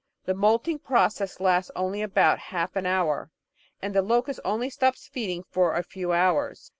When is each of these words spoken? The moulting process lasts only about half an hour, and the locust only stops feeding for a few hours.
The 0.25 0.33
moulting 0.33 0.79
process 0.79 1.39
lasts 1.39 1.69
only 1.75 2.01
about 2.01 2.39
half 2.49 2.75
an 2.75 2.87
hour, 2.87 3.29
and 3.83 3.93
the 3.93 4.01
locust 4.01 4.39
only 4.43 4.71
stops 4.71 5.07
feeding 5.07 5.43
for 5.51 5.75
a 5.75 5.83
few 5.83 6.11
hours. 6.11 6.69